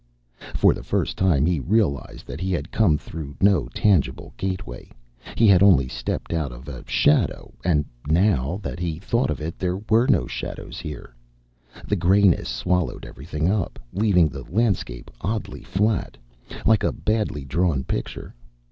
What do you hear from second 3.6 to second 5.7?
tangible gateway. He had